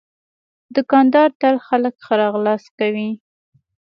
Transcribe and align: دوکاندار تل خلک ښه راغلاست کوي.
دوکاندار 0.75 1.29
تل 1.39 1.55
خلک 1.67 1.95
ښه 2.05 2.13
راغلاست 2.21 2.67
کوي. 2.79 3.09